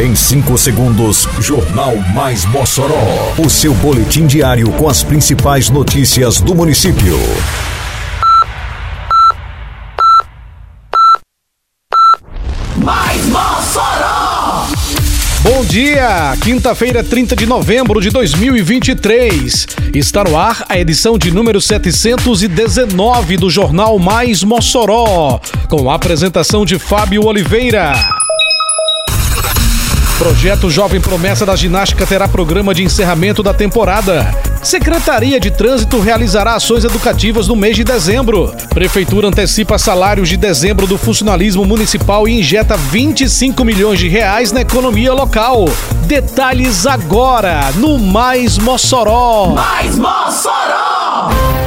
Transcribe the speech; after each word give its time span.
Em 0.00 0.14
5 0.14 0.56
segundos, 0.56 1.28
Jornal 1.40 1.94
Mais 2.14 2.46
Mossoró. 2.46 3.34
O 3.36 3.50
seu 3.50 3.74
boletim 3.74 4.26
diário 4.26 4.72
com 4.72 4.88
as 4.88 5.02
principais 5.02 5.68
notícias 5.68 6.40
do 6.40 6.54
município. 6.54 7.18
Mais 12.78 13.26
Mossoró! 13.26 14.68
Bom 15.42 15.66
dia! 15.66 16.34
Quinta-feira, 16.40 17.04
30 17.04 17.36
de 17.36 17.44
novembro 17.44 18.00
de 18.00 18.08
2023. 18.08 19.66
Está 19.94 20.24
no 20.24 20.34
ar 20.34 20.64
a 20.70 20.78
edição 20.78 21.18
de 21.18 21.30
número 21.30 21.60
719 21.60 23.36
do 23.36 23.50
Jornal 23.50 23.98
Mais 23.98 24.42
Mossoró, 24.42 25.38
com 25.68 25.90
a 25.90 25.94
apresentação 25.94 26.64
de 26.64 26.78
Fábio 26.78 27.26
Oliveira. 27.26 28.19
Projeto 30.20 30.68
Jovem 30.68 31.00
Promessa 31.00 31.46
da 31.46 31.56
Ginástica 31.56 32.06
terá 32.06 32.28
programa 32.28 32.74
de 32.74 32.84
encerramento 32.84 33.42
da 33.42 33.54
temporada. 33.54 34.30
Secretaria 34.62 35.40
de 35.40 35.50
Trânsito 35.50 35.98
realizará 35.98 36.56
ações 36.56 36.84
educativas 36.84 37.48
no 37.48 37.56
mês 37.56 37.74
de 37.74 37.82
dezembro. 37.82 38.54
Prefeitura 38.68 39.28
antecipa 39.28 39.78
salários 39.78 40.28
de 40.28 40.36
dezembro 40.36 40.86
do 40.86 40.98
funcionalismo 40.98 41.64
municipal 41.64 42.28
e 42.28 42.38
injeta 42.38 42.76
25 42.76 43.64
milhões 43.64 43.98
de 43.98 44.08
reais 44.08 44.52
na 44.52 44.60
economia 44.60 45.14
local. 45.14 45.64
Detalhes 46.04 46.86
agora 46.86 47.72
no 47.76 47.98
Mais 47.98 48.58
Mossoró. 48.58 49.54
Mais 49.54 49.96
Mossoró! 49.96 51.59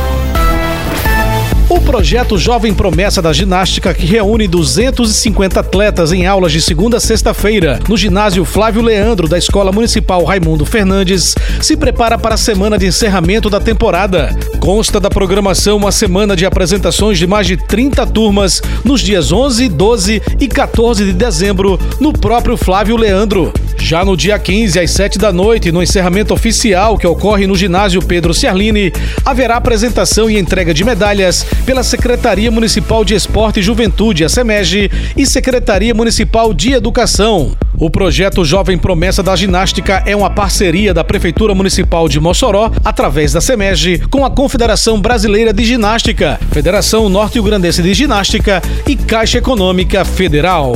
Projeto 1.83 2.37
Jovem 2.37 2.73
Promessa 2.73 3.21
da 3.21 3.33
Ginástica, 3.33 3.93
que 3.93 4.05
reúne 4.05 4.47
250 4.47 5.59
atletas 5.59 6.13
em 6.13 6.25
aulas 6.25 6.51
de 6.51 6.61
segunda 6.61 6.97
a 6.97 6.99
sexta-feira 6.99 7.79
no 7.87 7.97
ginásio 7.97 8.45
Flávio 8.45 8.81
Leandro 8.81 9.27
da 9.27 9.37
Escola 9.37 9.71
Municipal 9.71 10.23
Raimundo 10.23 10.65
Fernandes, 10.65 11.35
se 11.61 11.75
prepara 11.75 12.17
para 12.17 12.35
a 12.35 12.37
semana 12.37 12.77
de 12.77 12.87
encerramento 12.87 13.49
da 13.49 13.59
temporada. 13.59 14.35
Consta 14.59 14.99
da 14.99 15.09
programação 15.09 15.77
uma 15.77 15.91
semana 15.91 16.35
de 16.35 16.45
apresentações 16.45 17.19
de 17.19 17.27
mais 17.27 17.47
de 17.47 17.57
30 17.57 18.07
turmas 18.07 18.61
nos 18.83 19.01
dias 19.01 19.31
11, 19.31 19.67
12 19.69 20.21
e 20.39 20.47
14 20.47 21.05
de 21.05 21.13
dezembro 21.13 21.79
no 21.99 22.13
próprio 22.13 22.55
Flávio 22.55 22.95
Leandro. 22.95 23.53
Já 23.83 24.05
no 24.05 24.15
dia 24.15 24.39
15, 24.39 24.79
às 24.79 24.91
7 24.91 25.17
da 25.17 25.33
noite, 25.33 25.69
no 25.69 25.83
encerramento 25.83 26.33
oficial 26.33 26.97
que 26.97 27.05
ocorre 27.05 27.45
no 27.45 27.53
ginásio 27.53 28.01
Pedro 28.01 28.33
Ciarline, 28.33 28.93
haverá 29.25 29.57
apresentação 29.57 30.29
e 30.29 30.39
entrega 30.39 30.73
de 30.73 30.85
medalhas 30.85 31.45
pela 31.65 31.83
Secretaria 31.83 32.49
Municipal 32.49 33.03
de 33.03 33.13
Esporte 33.13 33.59
e 33.59 33.63
Juventude, 33.63 34.23
a 34.23 34.29
SEMEG, 34.29 34.89
e 35.17 35.25
Secretaria 35.25 35.93
Municipal 35.93 36.53
de 36.53 36.71
Educação. 36.71 37.57
O 37.77 37.89
projeto 37.89 38.45
Jovem 38.45 38.77
Promessa 38.77 39.23
da 39.23 39.35
Ginástica 39.35 40.03
é 40.05 40.15
uma 40.15 40.29
parceria 40.29 40.93
da 40.93 41.03
Prefeitura 41.03 41.55
Municipal 41.55 42.07
de 42.07 42.19
Mossoró, 42.19 42.71
através 42.85 43.33
da 43.33 43.41
SEMEG, 43.41 43.99
com 44.09 44.23
a 44.23 44.29
Confederação 44.29 45.01
Brasileira 45.01 45.51
de 45.51 45.65
Ginástica, 45.65 46.39
Federação 46.51 47.09
Norte-Grandense 47.09 47.81
de 47.81 47.93
Ginástica 47.93 48.61
e 48.87 48.95
Caixa 48.95 49.39
Econômica 49.39 50.05
Federal. 50.05 50.73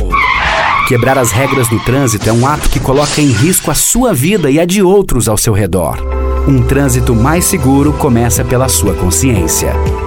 Quebrar 0.88 1.18
as 1.18 1.32
regras 1.32 1.68
do 1.68 1.80
trânsito 1.82 2.30
é 2.30 2.34
um 2.34 2.48
ato 2.48 2.70
que 2.70 2.80
coloca 2.80 3.22
em 3.22 3.32
risco 3.32 3.70
a 3.70 3.76
sua 3.76 4.14
vida 4.14 4.50
e 4.50 4.60
a 4.60 4.66
de 4.66 4.82
outros 4.82 5.28
ao 5.28 5.38
seu 5.38 5.54
redor. 5.54 5.98
Um 6.48 6.64
trânsito 6.64 7.14
mais 7.14 7.46
seguro 7.46 7.94
começa 7.94 8.44
pela 8.44 8.70
sua 8.70 8.94
consciência. 8.94 9.74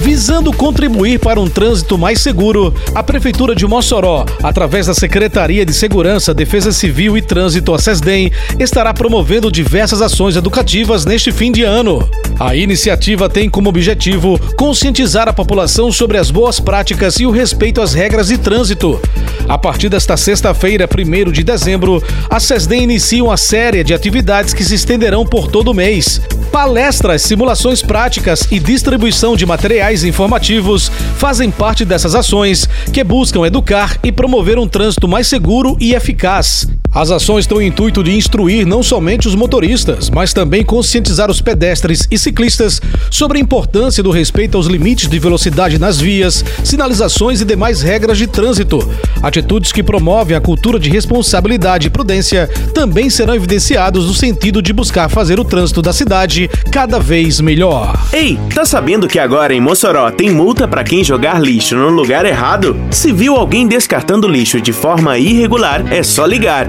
Visando 0.00 0.50
contribuir 0.50 1.18
para 1.18 1.38
um 1.38 1.46
trânsito 1.46 1.98
mais 1.98 2.22
seguro, 2.22 2.72
a 2.94 3.02
Prefeitura 3.02 3.54
de 3.54 3.66
Mossoró, 3.66 4.24
através 4.42 4.86
da 4.86 4.94
Secretaria 4.94 5.64
de 5.64 5.74
Segurança, 5.74 6.32
Defesa 6.32 6.72
Civil 6.72 7.18
e 7.18 7.22
Trânsito, 7.22 7.74
a 7.74 7.78
SESDEM, 7.78 8.32
estará 8.58 8.94
promovendo 8.94 9.52
diversas 9.52 10.00
ações 10.00 10.36
educativas 10.36 11.04
neste 11.04 11.30
fim 11.30 11.52
de 11.52 11.64
ano. 11.64 12.08
A 12.38 12.56
iniciativa 12.56 13.28
tem 13.28 13.50
como 13.50 13.68
objetivo 13.68 14.40
conscientizar 14.56 15.28
a 15.28 15.34
população 15.34 15.92
sobre 15.92 16.16
as 16.16 16.30
boas 16.30 16.58
práticas 16.58 17.20
e 17.20 17.26
o 17.26 17.30
respeito 17.30 17.82
às 17.82 17.92
regras 17.92 18.28
de 18.28 18.38
trânsito. 18.38 18.98
A 19.46 19.58
partir 19.58 19.90
desta 19.90 20.16
sexta-feira, 20.16 20.88
1 20.88 21.30
de 21.30 21.42
dezembro, 21.42 22.02
a 22.30 22.40
SESDEM 22.40 22.84
inicia 22.84 23.22
uma 23.22 23.36
série 23.36 23.84
de 23.84 23.92
atividades 23.92 24.54
que 24.54 24.64
se 24.64 24.76
estenderão 24.76 25.26
por 25.26 25.48
todo 25.48 25.72
o 25.72 25.74
mês. 25.74 26.22
Palestras, 26.52 27.22
simulações 27.22 27.82
práticas 27.82 28.46
e 28.50 28.58
distribuição 28.58 29.36
de 29.36 29.46
materiais 29.46 29.89
informativos 30.04 30.90
fazem 31.16 31.50
parte 31.50 31.84
dessas 31.84 32.14
ações 32.14 32.68
que 32.92 33.02
buscam 33.02 33.44
educar 33.44 33.98
e 34.02 34.12
promover 34.12 34.58
um 34.58 34.68
trânsito 34.68 35.08
mais 35.08 35.26
seguro 35.26 35.76
e 35.80 35.94
eficaz. 35.94 36.68
As 36.92 37.12
ações 37.12 37.46
têm 37.46 37.56
o 37.56 37.62
intuito 37.62 38.02
de 38.02 38.16
instruir 38.16 38.66
não 38.66 38.82
somente 38.82 39.28
os 39.28 39.36
motoristas, 39.36 40.10
mas 40.10 40.32
também 40.32 40.64
conscientizar 40.64 41.30
os 41.30 41.40
pedestres 41.40 42.08
e 42.10 42.18
ciclistas 42.18 42.82
sobre 43.08 43.38
a 43.38 43.40
importância 43.40 44.02
do 44.02 44.10
respeito 44.10 44.56
aos 44.56 44.66
limites 44.66 45.08
de 45.08 45.18
velocidade 45.18 45.78
nas 45.78 46.00
vias, 46.00 46.44
sinalizações 46.64 47.40
e 47.40 47.44
demais 47.44 47.80
regras 47.80 48.18
de 48.18 48.26
trânsito. 48.26 48.80
Atitudes 49.22 49.70
que 49.70 49.84
promovem 49.84 50.36
a 50.36 50.40
cultura 50.40 50.80
de 50.80 50.90
responsabilidade 50.90 51.86
e 51.86 51.90
prudência 51.90 52.48
também 52.74 53.08
serão 53.08 53.36
evidenciados 53.36 54.06
no 54.06 54.14
sentido 54.14 54.60
de 54.60 54.72
buscar 54.72 55.08
fazer 55.08 55.38
o 55.38 55.44
trânsito 55.44 55.80
da 55.80 55.92
cidade 55.92 56.50
cada 56.72 56.98
vez 56.98 57.40
melhor. 57.40 57.96
Ei, 58.12 58.36
tá 58.52 58.64
sabendo 58.64 59.06
que 59.06 59.18
agora 59.20 59.54
em 59.54 59.60
Mossoró 59.60 60.10
tem 60.10 60.30
multa 60.30 60.66
para 60.66 60.82
quem 60.82 61.04
jogar 61.04 61.40
lixo 61.40 61.76
no 61.76 61.88
lugar 61.90 62.26
errado? 62.26 62.76
Se 62.90 63.12
viu 63.12 63.36
alguém 63.36 63.68
descartando 63.68 64.26
lixo 64.26 64.60
de 64.60 64.72
forma 64.72 65.18
irregular, 65.18 65.84
é 65.92 66.02
só 66.02 66.26
ligar 66.26 66.68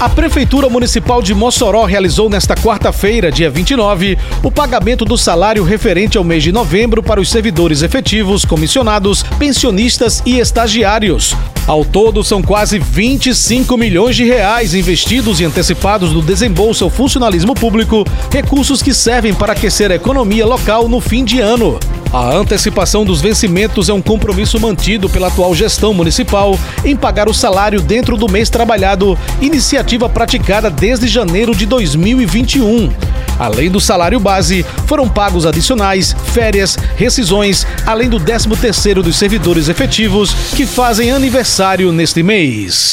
A 0.00 0.08
Prefeitura 0.08 0.66
Municipal 0.70 1.20
de 1.20 1.34
Mossoró 1.34 1.84
realizou 1.84 2.30
nesta 2.30 2.54
quarta-feira, 2.54 3.30
dia 3.30 3.50
29, 3.50 4.16
o 4.42 4.50
pagamento 4.50 5.04
do 5.04 5.18
salário 5.18 5.62
referente 5.62 6.16
ao 6.16 6.24
mês 6.24 6.42
de 6.42 6.50
novembro 6.50 7.02
para 7.02 7.20
os 7.20 7.28
servidores 7.28 7.82
efetivos, 7.82 8.46
comissionados, 8.46 9.22
pensionistas 9.38 10.22
e 10.24 10.38
estagiários. 10.38 11.36
Ao 11.66 11.84
todo, 11.84 12.24
são 12.24 12.40
quase 12.40 12.78
25 12.78 13.76
milhões 13.76 14.16
de 14.16 14.24
reais 14.24 14.72
investidos 14.72 15.38
e 15.38 15.44
antecipados 15.44 16.14
no 16.14 16.22
desembolso 16.22 16.82
ao 16.82 16.88
funcionalismo 16.88 17.54
público, 17.54 18.02
recursos 18.32 18.82
que 18.82 18.94
servem 18.94 19.34
para 19.34 19.52
aquecer 19.52 19.92
a 19.92 19.96
economia 19.96 20.46
local 20.46 20.88
no 20.88 21.02
fim 21.02 21.26
de 21.26 21.40
ano. 21.40 21.78
A 22.12 22.34
antecipação 22.34 23.04
dos 23.04 23.20
vencimentos 23.20 23.88
é 23.88 23.92
um 23.92 24.02
compromisso 24.02 24.58
mantido 24.58 25.08
pela 25.08 25.28
atual 25.28 25.54
gestão 25.54 25.94
municipal 25.94 26.58
em 26.84 26.96
pagar 26.96 27.28
o 27.28 27.34
salário 27.34 27.80
dentro 27.80 28.16
do 28.16 28.28
mês 28.28 28.50
trabalhado, 28.50 29.16
iniciativa 29.40 30.08
praticada 30.08 30.68
desde 30.68 31.06
janeiro 31.06 31.54
de 31.54 31.66
2021. 31.66 32.90
Além 33.38 33.70
do 33.70 33.80
salário 33.80 34.18
base, 34.18 34.66
foram 34.86 35.08
pagos 35.08 35.46
adicionais, 35.46 36.14
férias, 36.32 36.76
rescisões, 36.96 37.64
além 37.86 38.08
do 38.08 38.18
13º 38.18 39.02
dos 39.02 39.16
servidores 39.16 39.68
efetivos 39.68 40.34
que 40.56 40.66
fazem 40.66 41.12
aniversário 41.12 41.92
neste 41.92 42.24
mês. 42.24 42.92